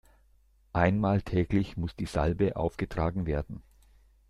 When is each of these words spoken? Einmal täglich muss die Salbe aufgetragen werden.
Einmal 0.73 1.21
täglich 1.21 1.77
muss 1.77 1.95
die 1.95 2.07
Salbe 2.07 2.55
aufgetragen 2.55 3.27
werden. 3.27 3.61